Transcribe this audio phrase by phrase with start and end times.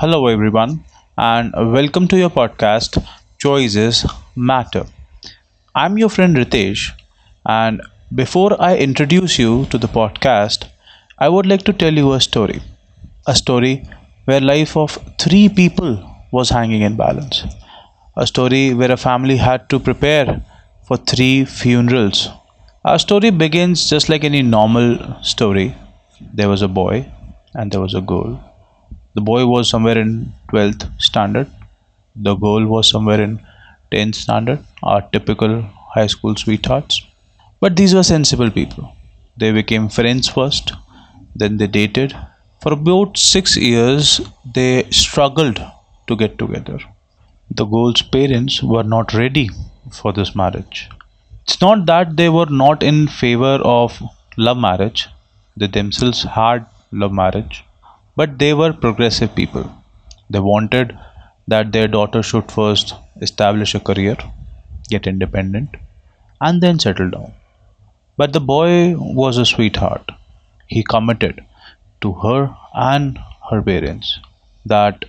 [0.00, 0.84] Hello, everyone,
[1.18, 3.04] and welcome to your podcast,
[3.38, 4.86] Choices Matter.
[5.74, 6.92] I'm your friend Ritesh,
[7.44, 7.82] and
[8.14, 10.68] before I introduce you to the podcast,
[11.18, 12.62] I would like to tell you a story.
[13.26, 13.86] A story
[14.26, 15.92] where life of three people
[16.30, 17.42] was hanging in balance.
[18.16, 20.42] A story where a family had to prepare
[20.86, 22.28] for three funerals.
[22.84, 25.74] Our story begins just like any normal story.
[26.20, 27.10] There was a boy
[27.54, 28.47] and there was a girl
[29.14, 31.50] the boy was somewhere in 12th standard.
[32.14, 33.40] The girl was somewhere in
[33.92, 35.62] 10th standard, our typical
[35.94, 37.04] high school sweethearts.
[37.60, 38.92] But these were sensible people.
[39.36, 40.72] They became friends first,
[41.34, 42.14] then they dated.
[42.62, 44.20] For about six years,
[44.54, 45.60] they struggled
[46.06, 46.78] to get together.
[47.50, 49.48] The girl's parents were not ready
[49.90, 50.90] for this marriage.
[51.44, 54.02] It's not that they were not in favor of
[54.36, 55.08] love marriage,
[55.56, 57.64] they themselves had love marriage
[58.18, 59.66] but they were progressive people.
[60.30, 60.96] They wanted
[61.46, 64.16] that their daughter should first establish a career,
[64.88, 65.76] get independent,
[66.40, 67.32] and then settle down.
[68.16, 70.10] But the boy was a sweetheart.
[70.66, 71.44] He committed
[72.02, 73.18] to her and
[73.50, 74.18] her parents
[74.66, 75.04] that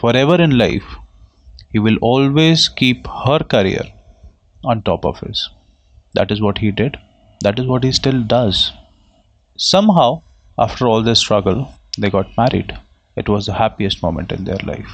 [0.00, 0.88] forever in life
[1.72, 3.84] he will always keep her career
[4.64, 5.48] on top of his.
[6.14, 6.98] That is what he did.
[7.42, 8.72] That is what he still does.
[9.56, 10.22] Somehow,
[10.58, 12.76] after all this struggle, they got married.
[13.16, 14.90] It was the happiest moment in their life.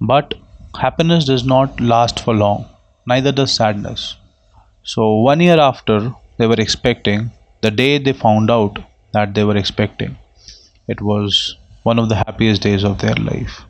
[0.00, 0.34] But
[0.78, 2.66] happiness does not last for long,
[3.06, 4.16] neither does sadness.
[4.82, 7.30] So, one year after they were expecting,
[7.60, 8.78] the day they found out
[9.12, 10.16] that they were expecting,
[10.88, 13.62] it was one of the happiest days of their life.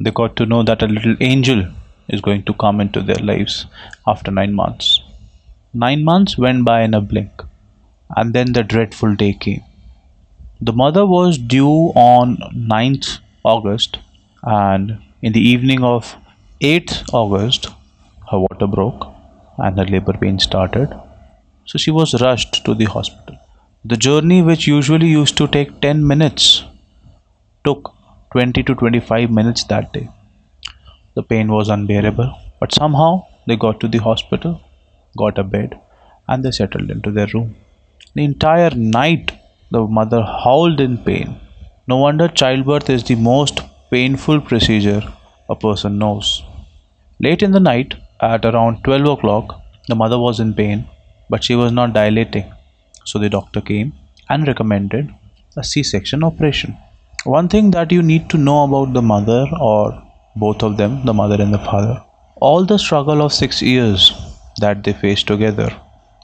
[0.00, 1.70] They got to know that a little angel
[2.08, 3.66] is going to come into their lives
[4.06, 5.02] after nine months.
[5.74, 7.42] Nine months went by in a blink,
[8.16, 9.62] and then the dreadful day came.
[10.60, 13.98] The mother was due on 9th August,
[14.42, 16.16] and in the evening of
[16.60, 17.68] 8th August,
[18.30, 19.06] her water broke
[19.58, 20.92] and her labor pain started.
[21.64, 23.38] So she was rushed to the hospital.
[23.84, 26.64] The journey, which usually used to take 10 minutes,
[27.64, 27.94] took
[28.32, 30.08] 20 to 25 minutes that day.
[31.14, 34.60] The pain was unbearable, but somehow they got to the hospital,
[35.16, 35.78] got a bed,
[36.26, 37.54] and they settled into their room.
[38.14, 39.32] The entire night
[39.70, 41.40] the mother howled in pain.
[41.86, 45.02] No wonder childbirth is the most painful procedure
[45.48, 46.42] a person knows.
[47.20, 50.86] Late in the night, at around 12 o'clock, the mother was in pain,
[51.30, 52.52] but she was not dilating.
[53.04, 53.92] So the doctor came
[54.28, 55.14] and recommended
[55.56, 56.76] a C section operation.
[57.24, 60.02] One thing that you need to know about the mother, or
[60.36, 62.02] both of them, the mother and the father,
[62.36, 64.12] all the struggle of six years
[64.60, 65.70] that they faced together,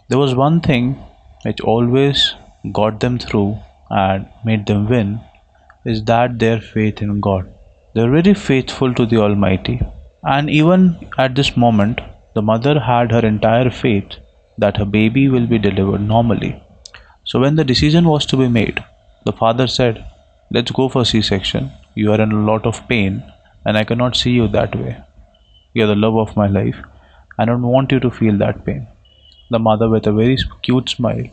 [0.09, 0.97] there was one thing
[1.43, 2.35] which always
[2.73, 3.59] got them through
[3.91, 5.21] and made them win
[5.85, 7.53] is that their faith in God.
[7.95, 9.81] They're very faithful to the Almighty.
[10.23, 12.01] And even at this moment,
[12.35, 14.17] the mother had her entire faith
[14.59, 16.63] that her baby will be delivered normally.
[17.25, 18.83] So when the decision was to be made,
[19.25, 20.05] the father said,
[20.51, 21.73] Let's go for C section.
[21.95, 23.25] You are in a lot of pain,
[23.65, 24.97] and I cannot see you that way.
[25.73, 26.77] You are the love of my life.
[27.39, 28.87] I don't want you to feel that pain.
[29.51, 31.25] The mother, with a very cute smile,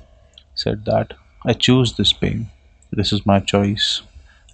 [0.56, 1.14] said that
[1.44, 2.50] I choose this pain.
[2.92, 4.04] This is my choice.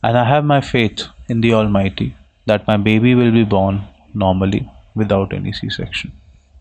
[0.02, 2.16] And I have my faith in the Almighty
[2.46, 3.82] that my baby will be born
[4.14, 6.14] normally without any C section.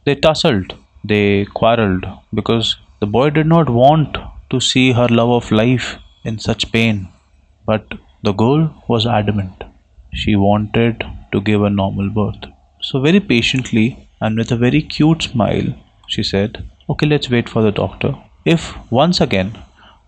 [0.05, 4.19] They tussled, they quarreled because the boy did not want
[4.51, 7.09] to see her love of life in such pain.
[7.65, 7.87] But
[8.25, 9.63] the girl was adamant.
[10.13, 12.51] She wanted to give a normal birth.
[12.81, 15.75] So, very patiently and with a very cute smile,
[16.09, 18.17] she said, Okay, let's wait for the doctor.
[18.45, 19.57] If once again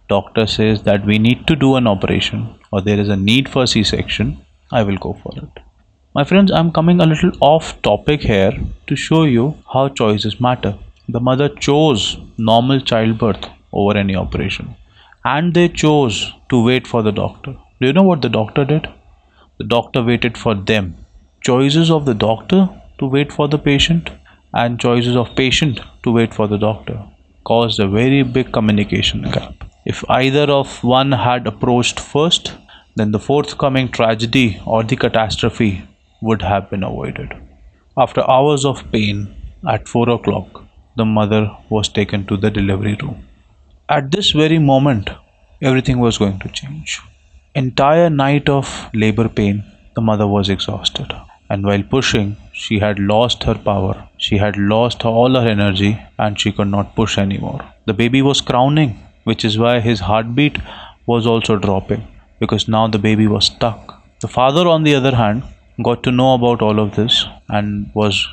[0.08, 3.66] doctor says that we need to do an operation or there is a need for
[3.66, 4.36] c-section
[4.70, 5.60] i will go for it.
[6.14, 8.52] My friends i'm coming a little off topic here
[8.86, 10.74] to show you how choices matter.
[11.08, 14.74] The mother chose normal childbirth over any operation
[15.24, 17.52] and they chose to wait for the doctor.
[17.80, 18.88] Do you know what the doctor did?
[19.58, 20.96] The doctor waited for them.
[21.42, 22.68] Choices of the doctor
[22.98, 24.10] to wait for the patient
[24.54, 27.00] and choices of patient to wait for the doctor
[27.44, 32.54] caused a very big communication gap if either of one had approached first,
[32.96, 35.70] then the forthcoming tragedy or the catastrophe
[36.20, 37.32] would have been avoided.
[37.96, 39.34] After hours of pain,
[39.66, 40.62] at 4 o'clock,
[40.96, 43.26] the mother was taken to the delivery room.
[43.88, 45.08] At this very moment,
[45.62, 47.00] everything was going to change.
[47.54, 49.64] Entire night of labor pain,
[49.94, 51.12] the mother was exhausted.
[51.50, 54.06] And while pushing, she had lost her power.
[54.18, 57.60] She had lost all her energy and she could not push anymore.
[57.86, 60.58] The baby was crowning which is why his heartbeat
[61.12, 62.02] was also dropping
[62.40, 63.94] because now the baby was stuck.
[64.20, 65.42] The father, on the other hand,
[65.82, 68.26] got to know about all of this and was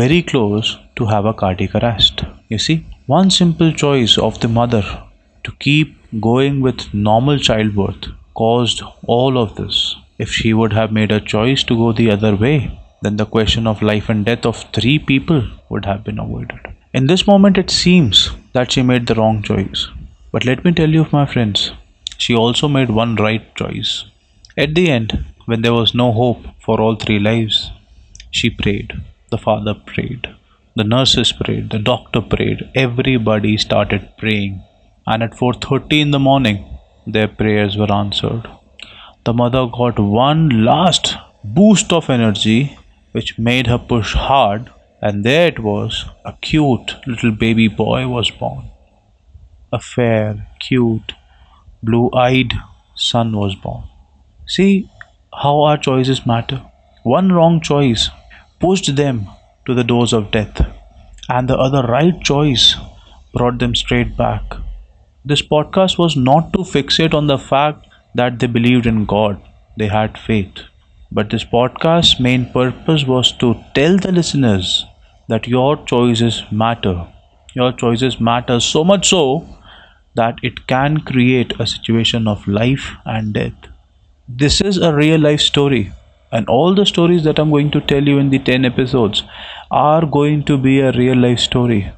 [0.00, 2.24] very close to have a cardiac arrest.
[2.48, 4.82] You see, one simple choice of the mother
[5.44, 9.96] to keep going with normal childbirth caused all of this.
[10.18, 13.66] If she would have made a choice to go the other way, then the question
[13.66, 16.60] of life and death of three people would have been avoided.
[16.92, 19.88] In this moment, it seems that she made the wrong choice.
[20.32, 21.72] But let me tell you, my friends,
[22.16, 24.04] she also made one right choice.
[24.56, 27.72] At the end, when there was no hope for all three lives,
[28.30, 28.92] she prayed.
[29.30, 30.28] The father prayed.
[30.76, 31.70] The nurses prayed.
[31.70, 32.68] The doctor prayed.
[32.74, 34.62] Everybody started praying.
[35.06, 36.58] And at 4:30 in the morning,
[37.06, 38.48] their prayers were answered.
[39.24, 42.58] The mother got one last boost of energy
[43.12, 44.70] which made her push hard,
[45.02, 48.62] and there it was a cute little baby boy was born.
[49.72, 51.12] A fair, cute,
[51.82, 52.52] blue eyed
[52.94, 53.84] son was born.
[54.46, 54.90] See
[55.32, 56.62] how our choices matter.
[57.04, 58.10] One wrong choice
[58.58, 59.28] pushed them
[59.66, 60.60] to the doors of death,
[61.28, 62.76] and the other right choice
[63.32, 64.42] brought them straight back.
[65.24, 69.40] This podcast was not to fixate on the fact that they believed in God,
[69.76, 70.64] they had faith.
[71.12, 74.84] But this podcast's main purpose was to tell the listeners
[75.28, 77.06] that your choices matter.
[77.54, 79.46] Your choices matter so much so
[80.14, 83.54] that it can create a situation of life and death.
[84.28, 85.92] This is a real life story,
[86.32, 89.22] and all the stories that I'm going to tell you in the 10 episodes
[89.70, 91.92] are going to be a real life story.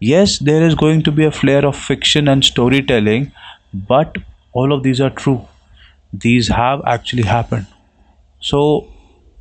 [0.00, 3.32] Yes, there is going to be a flair of fiction and storytelling,
[3.72, 4.16] but
[4.52, 5.46] all of these are true.
[6.12, 7.66] These have actually happened.
[8.40, 8.88] So,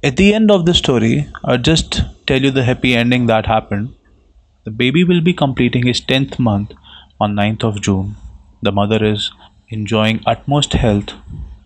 [0.03, 3.93] at the end of the story, I'll just tell you the happy ending that happened.
[4.63, 6.73] The baby will be completing his 10th month
[7.19, 8.15] on 9th of June.
[8.61, 9.31] The mother is
[9.69, 11.13] enjoying utmost health.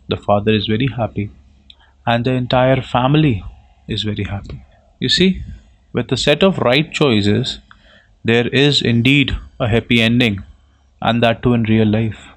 [0.07, 1.31] The father is very happy.
[2.05, 3.43] And the entire family
[3.87, 4.63] is very happy.
[4.99, 5.43] You see,
[5.93, 7.59] with a set of right choices,
[8.23, 10.43] there is indeed a happy ending,
[11.01, 12.27] and that too in real life.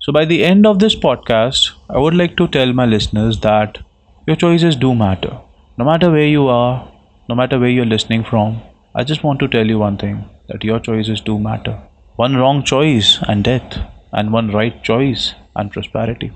[0.00, 3.78] So, by the end of this podcast, I would like to tell my listeners that
[4.26, 5.38] your choices do matter.
[5.76, 6.90] No matter where you are,
[7.28, 8.62] no matter where you're listening from,
[8.94, 11.78] I just want to tell you one thing that your choices do matter.
[12.16, 13.78] One wrong choice and death,
[14.12, 16.32] and one right choice and prosperity.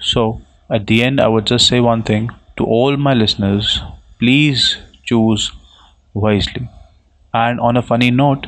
[0.00, 0.40] So,
[0.70, 3.80] at the end, I would just say one thing to all my listeners
[4.18, 5.52] please choose
[6.14, 6.68] wisely.
[7.34, 8.46] And on a funny note,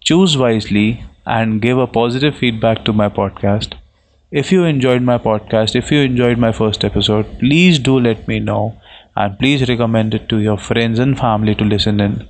[0.00, 3.74] choose wisely and give a positive feedback to my podcast
[4.40, 8.40] if you enjoyed my podcast, if you enjoyed my first episode, please do let me
[8.40, 8.76] know
[9.14, 12.28] and please recommend it to your friends and family to listen in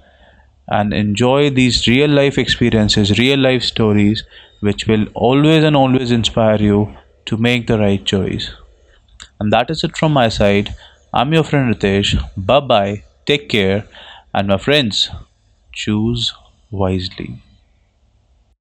[0.69, 4.25] and enjoy these real life experiences, real life stories,
[4.61, 6.97] which will always and always inspire you
[7.27, 8.51] to make the right choice.
[9.41, 10.75] And that is it from my side.
[11.13, 12.15] I'm your friend Ritesh.
[12.37, 13.87] Bye bye, take care,
[14.35, 15.11] and my friends,
[15.73, 16.35] choose
[16.71, 17.37] wisely.